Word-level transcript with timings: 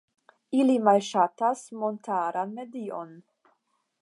Ili 0.61 0.77
malŝatas 0.87 1.63
montaran 1.83 2.57
medion. 2.59 3.17